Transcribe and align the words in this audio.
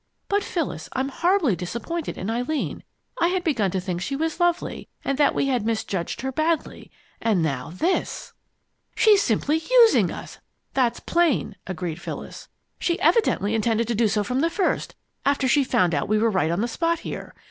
But, 0.29 0.43
Phyllis, 0.43 0.89
I'm 0.93 1.09
horribly 1.09 1.55
disappointed 1.55 2.17
in 2.17 2.27
Eileen! 2.27 2.83
I 3.19 3.27
had 3.27 3.43
begun 3.43 3.69
to 3.69 3.79
think 3.79 4.01
she 4.01 4.15
was 4.15 4.39
lovely, 4.39 4.87
and 5.05 5.15
that 5.19 5.35
we 5.35 5.45
had 5.45 5.63
misjudged 5.63 6.21
her 6.21 6.31
badly. 6.31 6.89
And 7.21 7.43
now 7.43 7.69
this!" 7.69 8.33
"She's 8.95 9.21
simply 9.21 9.59
using 9.69 10.09
us 10.11 10.39
that's 10.73 11.01
plain," 11.01 11.55
agreed 11.67 12.01
Phyllis. 12.01 12.47
"She 12.79 12.99
evidently 12.99 13.53
intended 13.53 13.87
to 13.89 13.93
do 13.93 14.07
so 14.07 14.23
from 14.23 14.39
the 14.39 14.49
first, 14.49 14.95
after 15.23 15.47
she 15.47 15.63
found 15.63 15.93
out 15.93 16.09
we 16.09 16.17
were 16.17 16.31
right 16.31 16.49
on 16.49 16.61
the 16.61 16.67
spot 16.67 17.01
here. 17.01 17.35